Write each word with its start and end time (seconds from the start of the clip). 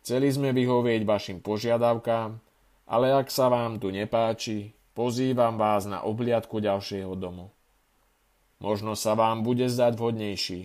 Chceli 0.02 0.33
sme 0.33 0.50
vyhovieť 0.50 1.02
vašim 1.06 1.39
požiadavkám, 1.39 2.42
ale 2.89 3.08
ak 3.14 3.30
sa 3.30 3.47
vám 3.53 3.78
tu 3.78 3.94
nepáči, 3.94 4.73
pozývam 4.97 5.56
vás 5.56 5.86
na 5.86 6.02
obliadku 6.02 6.58
ďalšieho 6.58 7.14
domu. 7.14 7.53
Možno 8.59 8.97
sa 8.97 9.14
vám 9.14 9.45
bude 9.45 9.69
zdať 9.69 9.94
vhodnejší. 9.95 10.61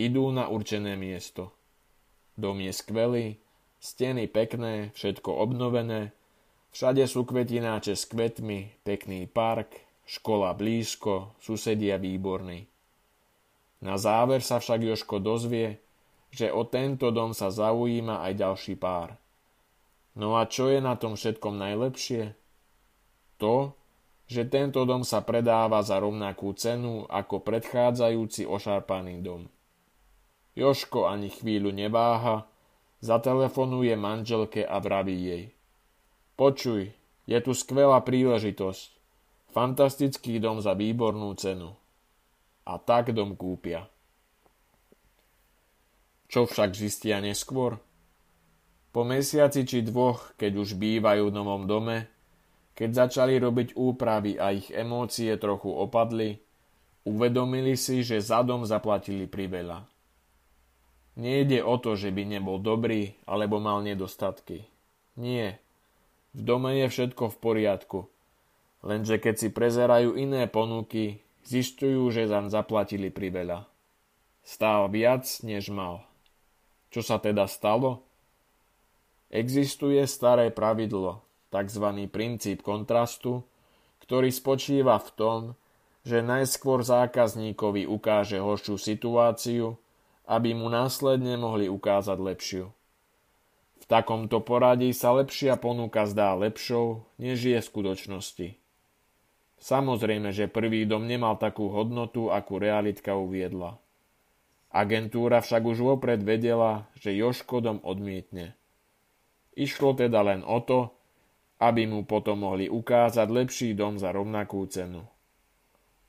Idú 0.00 0.32
na 0.32 0.48
určené 0.48 0.96
miesto. 0.96 1.52
Dom 2.36 2.60
je 2.60 2.72
skvelý, 2.72 3.26
steny 3.80 4.28
pekné, 4.28 4.92
všetko 4.92 5.30
obnovené, 5.32 6.12
všade 6.72 7.04
sú 7.08 7.24
kvetináče 7.24 7.96
s 7.96 8.04
kvetmi, 8.08 8.84
pekný 8.84 9.24
park, 9.24 9.80
škola 10.04 10.52
blízko, 10.52 11.32
susedia 11.40 11.96
výborní. 11.96 12.68
Na 13.86 13.94
záver 14.02 14.42
sa 14.42 14.58
však 14.58 14.82
Joško 14.82 15.22
dozvie, 15.22 15.78
že 16.34 16.50
o 16.50 16.66
tento 16.66 17.14
dom 17.14 17.30
sa 17.30 17.54
zaujíma 17.54 18.26
aj 18.26 18.32
ďalší 18.34 18.74
pár. 18.74 19.14
No 20.18 20.34
a 20.34 20.50
čo 20.50 20.66
je 20.74 20.82
na 20.82 20.98
tom 20.98 21.14
všetkom 21.14 21.54
najlepšie? 21.54 22.34
To, 23.38 23.78
že 24.26 24.42
tento 24.50 24.82
dom 24.82 25.06
sa 25.06 25.22
predáva 25.22 25.86
za 25.86 26.02
rovnakú 26.02 26.50
cenu 26.58 27.06
ako 27.06 27.46
predchádzajúci 27.46 28.42
ošarpaný 28.42 29.22
dom. 29.22 29.46
Joško 30.58 31.06
ani 31.06 31.30
chvíľu 31.30 31.70
neváha, 31.70 32.42
zatelefonuje 32.98 33.94
manželke 33.94 34.66
a 34.66 34.82
vraví 34.82 35.14
jej. 35.14 35.44
Počuj, 36.34 36.90
je 37.30 37.38
tu 37.38 37.52
skvelá 37.54 38.02
príležitosť. 38.02 38.98
Fantastický 39.54 40.42
dom 40.42 40.58
za 40.58 40.74
výbornú 40.74 41.30
cenu 41.38 41.78
a 42.66 42.74
tak 42.82 43.14
dom 43.14 43.38
kúpia. 43.38 43.86
Čo 46.26 46.50
však 46.50 46.74
zistia 46.74 47.22
neskôr? 47.22 47.78
Po 48.90 49.06
mesiaci 49.06 49.62
či 49.62 49.86
dvoch, 49.86 50.34
keď 50.34 50.52
už 50.58 50.74
bývajú 50.74 51.30
v 51.30 51.36
novom 51.36 51.70
dome, 51.70 52.10
keď 52.74 53.06
začali 53.06 53.38
robiť 53.38 53.78
úpravy 53.78 54.36
a 54.36 54.52
ich 54.52 54.68
emócie 54.74 55.32
trochu 55.38 55.70
opadli, 55.70 56.36
uvedomili 57.06 57.78
si, 57.78 58.02
že 58.02 58.18
za 58.18 58.42
dom 58.42 58.66
zaplatili 58.66 59.30
priveľa. 59.30 59.86
Nejde 61.16 61.64
o 61.64 61.80
to, 61.80 61.96
že 61.96 62.12
by 62.12 62.28
nebol 62.28 62.60
dobrý 62.60 63.16
alebo 63.24 63.56
mal 63.56 63.80
nedostatky. 63.80 64.68
Nie. 65.16 65.56
V 66.36 66.40
dome 66.44 66.76
je 66.84 66.92
všetko 66.92 67.32
v 67.32 67.36
poriadku. 67.40 68.00
Lenže 68.84 69.16
keď 69.16 69.34
si 69.40 69.48
prezerajú 69.48 70.12
iné 70.20 70.44
ponuky, 70.44 71.24
Zistujú, 71.46 72.10
že 72.10 72.26
zaň 72.26 72.50
zaplatili 72.50 73.06
priveľa. 73.14 73.70
Stál 74.42 74.90
viac, 74.90 75.22
než 75.46 75.70
mal. 75.70 76.02
Čo 76.90 77.06
sa 77.06 77.22
teda 77.22 77.46
stalo? 77.46 78.02
Existuje 79.30 80.02
staré 80.10 80.50
pravidlo, 80.50 81.22
tzv. 81.54 81.86
princíp 82.10 82.66
kontrastu, 82.66 83.46
ktorý 84.02 84.34
spočíva 84.34 84.98
v 84.98 85.10
tom, 85.14 85.40
že 86.02 86.22
najskôr 86.22 86.82
zákazníkovi 86.82 87.86
ukáže 87.86 88.42
horšiu 88.42 88.78
situáciu, 88.78 89.78
aby 90.26 90.50
mu 90.50 90.66
následne 90.66 91.38
mohli 91.38 91.70
ukázať 91.70 92.18
lepšiu. 92.18 92.66
V 93.82 93.84
takomto 93.86 94.42
poradí 94.42 94.90
sa 94.90 95.14
lepšia 95.14 95.58
ponuka 95.62 96.10
zdá 96.10 96.34
lepšou, 96.34 97.06
než 97.22 97.38
je 97.38 97.58
v 97.58 97.68
skutočnosti. 97.70 98.48
Samozrejme, 99.66 100.30
že 100.30 100.46
prvý 100.46 100.86
dom 100.86 101.10
nemal 101.10 101.42
takú 101.42 101.66
hodnotu, 101.74 102.30
akú 102.30 102.62
realitka 102.62 103.18
uviedla. 103.18 103.82
Agentúra 104.70 105.42
však 105.42 105.62
už 105.66 105.82
vopred 105.82 106.22
vedela, 106.22 106.86
že 106.94 107.10
Joško 107.10 107.58
dom 107.58 107.78
odmietne. 107.82 108.54
Išlo 109.58 109.98
teda 109.98 110.22
len 110.22 110.46
o 110.46 110.62
to, 110.62 110.94
aby 111.58 111.82
mu 111.90 112.06
potom 112.06 112.46
mohli 112.46 112.70
ukázať 112.70 113.26
lepší 113.26 113.68
dom 113.74 113.98
za 113.98 114.14
rovnakú 114.14 114.62
cenu. 114.70 115.02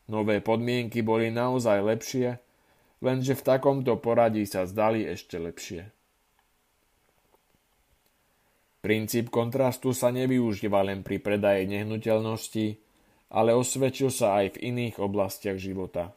Nové 0.06 0.38
podmienky 0.38 1.02
boli 1.02 1.34
naozaj 1.34 1.82
lepšie, 1.82 2.38
lenže 3.02 3.34
v 3.34 3.42
takomto 3.42 3.98
poradí 3.98 4.46
sa 4.46 4.70
zdali 4.70 5.02
ešte 5.02 5.42
lepšie. 5.42 5.90
Princíp 8.86 9.34
kontrastu 9.34 9.98
sa 9.98 10.14
nevyužíva 10.14 10.86
len 10.86 11.02
pri 11.02 11.18
predaji 11.18 11.66
nehnuteľností, 11.66 12.87
ale 13.28 13.52
osvedčil 13.52 14.12
sa 14.12 14.40
aj 14.44 14.56
v 14.56 14.72
iných 14.72 14.96
oblastiach 15.04 15.60
života. 15.60 16.16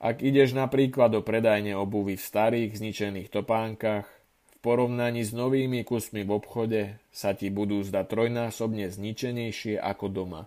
Ak 0.00 0.24
ideš 0.24 0.56
napríklad 0.56 1.12
do 1.12 1.20
predajne 1.20 1.76
obuvy 1.76 2.16
v 2.16 2.24
starých 2.24 2.72
zničených 2.80 3.28
topánkach, 3.28 4.08
v 4.48 4.54
porovnaní 4.64 5.20
s 5.20 5.36
novými 5.36 5.84
kusmi 5.84 6.24
v 6.24 6.30
obchode 6.40 6.82
sa 7.12 7.36
ti 7.36 7.52
budú 7.52 7.84
zdať 7.84 8.08
trojnásobne 8.08 8.88
zničenejšie 8.88 9.76
ako 9.76 10.06
doma. 10.08 10.42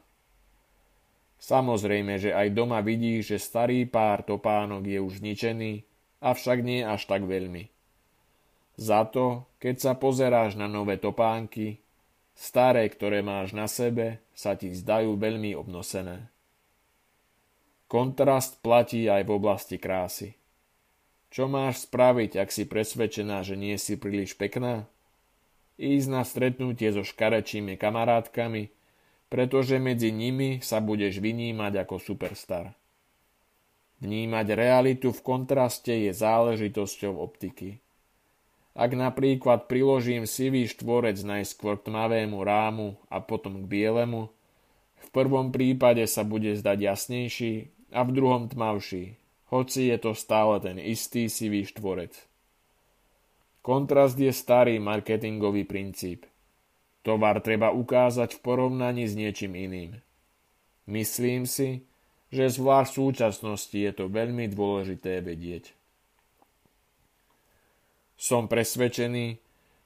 Samozrejme, 1.43 2.23
že 2.23 2.31
aj 2.31 2.55
doma 2.55 2.79
vidíš, 2.79 3.35
že 3.35 3.45
starý 3.45 3.83
pár 3.83 4.23
topánok 4.23 4.87
je 4.87 4.99
už 5.03 5.19
zničený, 5.19 5.83
avšak 6.23 6.63
nie 6.63 6.87
až 6.87 7.03
tak 7.03 7.27
veľmi. 7.27 7.67
Za 8.79 9.05
to, 9.05 9.45
keď 9.59 9.75
sa 9.75 9.93
pozeráš 9.93 10.55
na 10.57 10.65
nové 10.65 10.97
topánky, 10.97 11.82
Staré, 12.33 12.89
ktoré 12.89 13.21
máš 13.21 13.53
na 13.53 13.69
sebe, 13.69 14.17
sa 14.33 14.57
ti 14.57 14.73
zdajú 14.73 15.13
veľmi 15.17 15.53
obnosené. 15.53 16.33
Kontrast 17.85 18.57
platí 18.65 19.05
aj 19.05 19.21
v 19.21 19.31
oblasti 19.37 19.77
krásy. 19.77 20.33
Čo 21.29 21.45
máš 21.45 21.85
spraviť, 21.85 22.41
ak 22.41 22.49
si 22.49 22.65
presvedčená, 22.65 23.45
že 23.45 23.53
nie 23.53 23.77
si 23.77 23.97
príliš 24.01 24.33
pekná? 24.33 24.89
Ísť 25.77 26.07
na 26.09 26.25
stretnutie 26.25 26.89
so 26.89 27.05
škarečími 27.05 27.77
kamarátkami, 27.77 28.73
pretože 29.29 29.77
medzi 29.81 30.09
nimi 30.09 30.61
sa 30.61 30.81
budeš 30.81 31.21
vynímať 31.21 31.85
ako 31.85 32.01
superstar. 32.01 32.73
Vnímať 34.01 34.47
realitu 34.57 35.13
v 35.13 35.21
kontraste 35.21 35.93
je 35.93 36.11
záležitosťou 36.13 37.13
optiky. 37.17 37.82
Ak 38.73 38.97
napríklad 38.97 39.69
priložím 39.69 40.25
sivý 40.25 40.65
štvorec 40.65 41.21
najskôr 41.21 41.77
k 41.77 41.93
tmavému 41.93 42.41
rámu 42.41 42.97
a 43.05 43.21
potom 43.21 43.61
k 43.61 43.69
bielemu, 43.69 44.33
v 44.97 45.07
prvom 45.13 45.53
prípade 45.53 46.01
sa 46.09 46.25
bude 46.25 46.57
zdať 46.57 46.77
jasnejší 46.81 47.69
a 47.93 48.01
v 48.01 48.09
druhom 48.17 48.49
tmavší, 48.49 49.13
hoci 49.53 49.93
je 49.93 49.97
to 50.01 50.17
stále 50.17 50.57
ten 50.57 50.81
istý 50.81 51.29
sivý 51.29 51.69
štvorec. 51.69 52.17
Kontrast 53.61 54.17
je 54.17 54.33
starý 54.33 54.81
marketingový 54.81 55.69
princíp. 55.69 56.25
Tovar 57.05 57.39
treba 57.45 57.69
ukázať 57.69 58.35
v 58.35 58.43
porovnaní 58.43 59.05
s 59.05 59.13
niečím 59.13 59.53
iným. 59.53 60.01
Myslím 60.89 61.45
si, 61.45 61.85
že 62.33 62.49
zvlášť 62.49 62.89
v 62.89 62.97
súčasnosti 62.97 63.77
je 63.77 63.91
to 63.93 64.09
veľmi 64.09 64.49
dôležité 64.49 65.21
vedieť. 65.21 65.77
Som 68.23 68.47
presvedčený, 68.47 69.35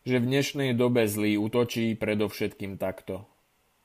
že 0.05 0.21
v 0.21 0.29
dnešnej 0.29 0.77
dobe 0.77 1.09
zlý 1.09 1.41
útočí 1.41 1.97
predovšetkým 1.97 2.77
takto. 2.77 3.25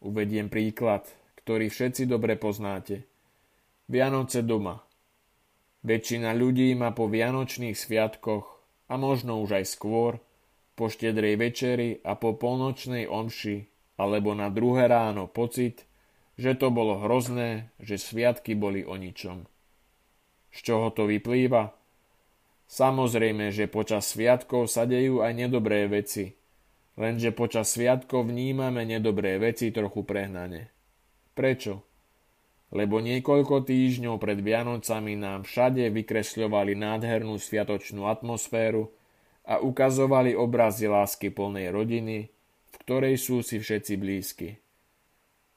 Uvediem 0.04 0.52
príklad, 0.52 1.08
ktorý 1.40 1.72
všetci 1.72 2.04
dobre 2.04 2.36
poznáte. 2.36 3.08
Vianoce 3.88 4.44
doma. 4.44 4.84
Väčšina 5.88 6.36
ľudí 6.36 6.68
má 6.76 6.92
po 6.92 7.08
vianočných 7.08 7.72
sviatkoch 7.72 8.44
a 8.92 9.00
možno 9.00 9.40
už 9.40 9.56
aj 9.56 9.72
skôr, 9.72 10.20
po 10.76 10.92
štedrej 10.92 11.40
večeri 11.40 12.04
a 12.04 12.12
po 12.12 12.36
polnočnej 12.36 13.08
omši 13.08 13.72
alebo 13.96 14.36
na 14.36 14.52
druhé 14.52 14.84
ráno 14.84 15.32
pocit, 15.32 15.88
že 16.36 16.60
to 16.60 16.68
bolo 16.68 17.00
hrozné, 17.00 17.72
že 17.80 17.96
sviatky 17.96 18.52
boli 18.52 18.84
o 18.84 19.00
ničom. 19.00 19.48
Z 20.52 20.58
čoho 20.60 20.92
to 20.92 21.08
vyplýva? 21.08 21.81
Samozrejme, 22.72 23.52
že 23.52 23.68
počas 23.68 24.16
sviatkov 24.16 24.64
sa 24.64 24.88
dejú 24.88 25.20
aj 25.20 25.36
nedobré 25.36 25.84
veci, 25.92 26.32
lenže 26.96 27.28
počas 27.36 27.68
sviatkov 27.76 28.32
vnímame 28.32 28.88
nedobré 28.88 29.36
veci 29.36 29.68
trochu 29.68 30.08
prehnane. 30.08 30.72
Prečo? 31.36 31.84
Lebo 32.72 33.04
niekoľko 33.04 33.68
týždňov 33.68 34.16
pred 34.16 34.40
Vianocami 34.40 35.20
nám 35.20 35.44
všade 35.44 35.92
vykresľovali 35.92 36.72
nádhernú 36.72 37.36
sviatočnú 37.36 38.08
atmosféru 38.08 38.88
a 39.44 39.60
ukazovali 39.60 40.32
obrazy 40.32 40.88
lásky 40.88 41.28
plnej 41.28 41.68
rodiny, 41.76 42.32
v 42.72 42.76
ktorej 42.88 43.20
sú 43.20 43.44
si 43.44 43.60
všetci 43.60 44.00
blízki. 44.00 44.56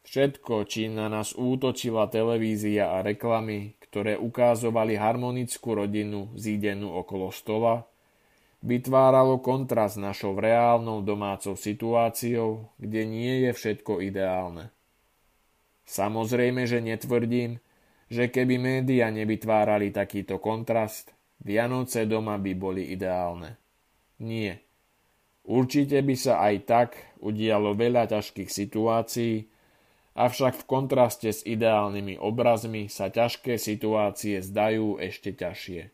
Všetko, 0.03 0.67
čím 0.67 0.99
na 0.99 1.07
nás 1.07 1.31
útočila 1.31 2.11
televízia 2.11 2.91
a 2.91 2.99
reklamy, 2.99 3.79
ktoré 3.95 4.19
ukázovali 4.19 4.99
harmonickú 4.99 5.71
rodinu 5.71 6.27
zídenú 6.35 6.99
okolo 6.99 7.31
stola, 7.31 7.87
vytváralo 8.59 9.39
kontrast 9.39 9.95
našou 9.95 10.35
reálnou 10.35 10.99
domácou 10.99 11.55
situáciou, 11.55 12.75
kde 12.75 13.07
nie 13.07 13.47
je 13.47 13.55
všetko 13.55 14.03
ideálne. 14.03 14.67
Samozrejme, 15.87 16.67
že 16.67 16.83
netvrdím, 16.83 17.63
že 18.11 18.27
keby 18.27 18.59
média 18.59 19.07
nevytvárali 19.07 19.95
takýto 19.95 20.43
kontrast, 20.43 21.15
Vianoce 21.39 22.03
doma 22.03 22.35
by 22.35 22.51
boli 22.51 22.91
ideálne. 22.91 23.55
Nie. 24.19 24.59
Určite 25.47 26.03
by 26.03 26.15
sa 26.19 26.43
aj 26.43 26.55
tak 26.67 26.89
udialo 27.23 27.71
veľa 27.79 28.11
ťažkých 28.11 28.51
situácií, 28.51 29.54
Avšak 30.15 30.63
v 30.63 30.67
kontraste 30.67 31.27
s 31.35 31.43
ideálnymi 31.43 32.15
obrazmi 32.15 32.87
sa 32.87 33.11
ťažké 33.11 33.59
situácie 33.59 34.39
zdajú 34.39 34.95
ešte 34.95 35.35
ťažšie. 35.35 35.91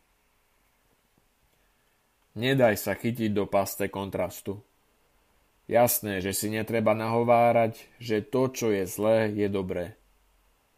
Nedaj 2.38 2.76
sa 2.78 2.94
chytiť 2.94 3.34
do 3.34 3.50
paste 3.50 3.90
kontrastu. 3.90 4.62
Jasné, 5.66 6.22
že 6.22 6.38
si 6.38 6.54
netreba 6.54 6.94
nahovárať, 6.94 7.82
že 7.98 8.22
to, 8.22 8.54
čo 8.54 8.70
je 8.70 8.86
zlé, 8.86 9.34
je 9.34 9.50
dobré. 9.50 9.98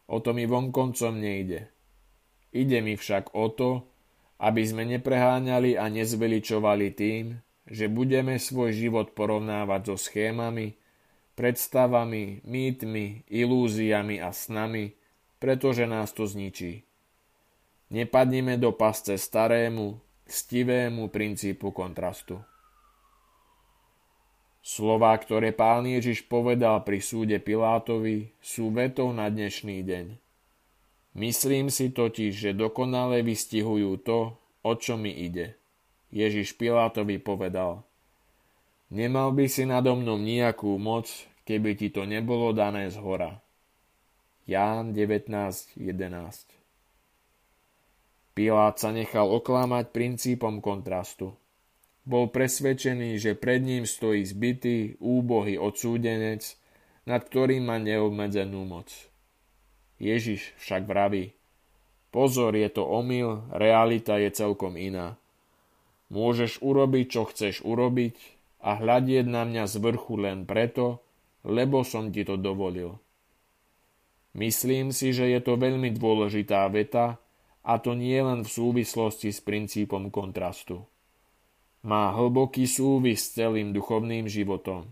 O 0.07 0.23
to 0.23 0.31
mi 0.31 0.47
vonkoncom 0.47 1.13
nejde. 1.19 1.67
Ide 2.55 2.79
mi 2.79 2.95
však 2.95 3.35
o 3.35 3.51
to, 3.51 3.69
aby 4.39 4.63
sme 4.63 4.87
nepreháňali 4.87 5.75
a 5.75 5.91
nezveličovali 5.91 6.87
tým, 6.95 7.43
že 7.67 7.91
budeme 7.91 8.39
svoj 8.39 8.75
život 8.75 9.15
porovnávať 9.15 9.93
so 9.93 9.97
schémami, 9.99 10.75
predstavami, 11.33 12.45
mýtmi, 12.45 13.25
ilúziami 13.29 14.21
a 14.21 14.29
snami, 14.29 14.93
pretože 15.41 15.89
nás 15.89 16.13
to 16.13 16.29
zničí. 16.29 16.85
Nepadnime 17.93 18.57
do 18.57 18.73
pasce 18.73 19.17
starému, 19.17 20.01
stivému 20.25 21.09
princípu 21.13 21.69
kontrastu. 21.73 22.41
Slová, 24.63 25.11
ktoré 25.19 25.51
pán 25.51 25.83
Ježiš 25.83 26.23
povedal 26.23 26.87
pri 26.87 27.03
súde 27.03 27.35
Pilátovi, 27.43 28.31
sú 28.39 28.71
vetou 28.71 29.11
na 29.11 29.27
dnešný 29.27 29.83
deň. 29.83 30.05
Myslím 31.19 31.67
si 31.67 31.91
totiž, 31.91 32.31
že 32.31 32.51
dokonale 32.57 33.21
vystihujú 33.21 33.99
to, 34.01 34.39
o 34.63 34.71
čo 34.79 34.95
mi 34.95 35.11
ide. 35.11 35.59
Ježiš 36.09 36.55
Pilátovi 36.55 37.19
povedal– 37.19 37.83
Nemal 38.93 39.33
by 39.33 39.49
si 39.49 39.65
nado 39.65 39.97
mnou 39.97 40.21
nejakú 40.21 40.77
moc, 40.77 41.09
keby 41.49 41.73
ti 41.73 41.89
to 41.89 42.05
nebolo 42.05 42.53
dané 42.53 42.93
z 42.93 43.01
hora. 43.01 43.41
Ján 44.45 44.93
19.11 44.93 45.81
Pilát 48.37 48.77
sa 48.77 48.93
nechal 48.93 49.33
oklamať 49.33 49.89
princípom 49.89 50.61
kontrastu. 50.61 51.33
Bol 52.05 52.29
presvedčený, 52.29 53.17
že 53.17 53.33
pred 53.33 53.65
ním 53.65 53.89
stojí 53.89 54.21
zbytý, 54.29 55.01
úbohý 55.01 55.57
odsúdenec, 55.57 56.53
nad 57.09 57.25
ktorým 57.25 57.65
má 57.65 57.81
neobmedzenú 57.81 58.61
moc. 58.61 58.93
Ježiš 59.97 60.53
však 60.61 60.85
vraví, 60.85 61.33
pozor, 62.13 62.53
je 62.53 62.69
to 62.69 62.85
omyl, 62.85 63.41
realita 63.49 64.21
je 64.21 64.29
celkom 64.29 64.77
iná. 64.77 65.17
Môžeš 66.13 66.61
urobiť, 66.61 67.05
čo 67.09 67.25
chceš 67.25 67.65
urobiť, 67.65 68.32
a 68.63 68.79
hľadieť 68.79 69.27
na 69.27 69.43
mňa 69.43 69.63
z 69.67 69.75
vrchu 69.83 70.15
len 70.23 70.47
preto, 70.47 71.03
lebo 71.43 71.83
som 71.83 72.07
ti 72.07 72.23
to 72.23 72.39
dovolil. 72.39 72.95
Myslím 74.33 74.95
si, 74.95 75.11
že 75.11 75.29
je 75.29 75.39
to 75.43 75.59
veľmi 75.59 75.93
dôležitá 75.93 76.65
veta 76.71 77.21
a 77.61 77.73
to 77.77 77.93
nie 77.93 78.17
len 78.17 78.41
v 78.41 78.49
súvislosti 78.49 79.29
s 79.29 79.43
princípom 79.43 80.09
kontrastu. 80.09 80.87
Má 81.83 82.15
hlboký 82.15 82.63
súvis 82.63 83.27
s 83.27 83.35
celým 83.35 83.75
duchovným 83.75 84.31
životom. 84.31 84.87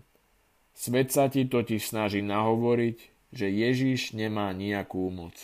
Svet 0.76 1.08
sa 1.08 1.32
ti 1.32 1.48
totiž 1.48 1.80
snaží 1.80 2.20
nahovoriť, 2.20 2.96
že 3.32 3.48
Ježiš 3.48 4.12
nemá 4.12 4.52
nejakú 4.52 5.08
moc. 5.08 5.36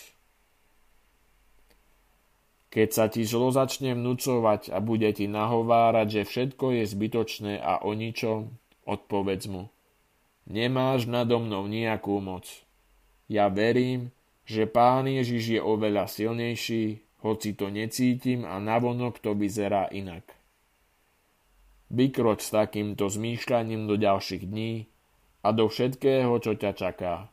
Keď 2.68 2.88
sa 2.92 3.08
ti 3.08 3.24
zlo 3.24 3.48
začne 3.48 3.96
vnúcovať 3.96 4.68
a 4.68 4.78
bude 4.84 5.08
ti 5.16 5.24
nahovárať, 5.24 6.20
že 6.20 6.22
všetko 6.28 6.76
je 6.76 6.84
zbytočné 6.84 7.54
a 7.56 7.80
o 7.80 7.96
ničom, 7.96 8.52
odpovedz 8.84 9.48
mu. 9.48 9.72
Nemáš 10.48 11.08
nado 11.08 11.40
mnou 11.40 11.64
nejakú 11.64 12.20
moc. 12.20 12.44
Ja 13.28 13.48
verím, 13.48 14.12
že 14.48 14.64
Pán 14.64 15.08
Ježiš 15.08 15.56
je 15.56 15.60
oveľa 15.60 16.08
silnejší, 16.08 17.04
hoci 17.20 17.52
to 17.52 17.68
necítim 17.68 18.48
a 18.48 18.56
navonok 18.56 19.20
to 19.20 19.36
vyzerá 19.36 19.88
inak. 19.92 20.24
Vykroč 21.88 22.48
s 22.48 22.52
takýmto 22.52 23.08
zmýšľaním 23.08 23.88
do 23.88 23.96
ďalších 23.96 24.44
dní 24.44 24.88
a 25.44 25.52
do 25.56 25.68
všetkého, 25.68 26.32
čo 26.40 26.52
ťa 26.56 26.72
čaká. 26.76 27.32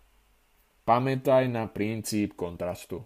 Pamätaj 0.88 1.52
na 1.52 1.68
princíp 1.68 2.40
kontrastu. 2.40 3.04